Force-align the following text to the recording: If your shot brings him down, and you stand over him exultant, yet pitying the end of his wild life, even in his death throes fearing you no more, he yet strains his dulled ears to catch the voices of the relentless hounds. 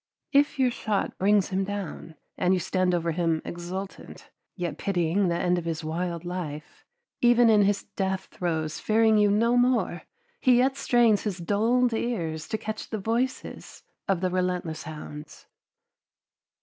If 0.31 0.57
your 0.57 0.71
shot 0.71 1.15
brings 1.19 1.49
him 1.49 1.63
down, 1.63 2.15
and 2.35 2.55
you 2.55 2.59
stand 2.59 2.95
over 2.95 3.11
him 3.11 3.39
exultant, 3.45 4.31
yet 4.55 4.79
pitying 4.79 5.27
the 5.27 5.37
end 5.37 5.59
of 5.59 5.65
his 5.65 5.83
wild 5.83 6.25
life, 6.25 6.83
even 7.21 7.51
in 7.51 7.61
his 7.61 7.83
death 7.83 8.25
throes 8.31 8.79
fearing 8.79 9.19
you 9.19 9.29
no 9.29 9.55
more, 9.57 10.01
he 10.39 10.57
yet 10.57 10.75
strains 10.75 11.21
his 11.21 11.37
dulled 11.37 11.93
ears 11.93 12.47
to 12.47 12.57
catch 12.57 12.89
the 12.89 12.97
voices 12.97 13.83
of 14.07 14.21
the 14.21 14.31
relentless 14.31 14.81
hounds. 14.81 15.45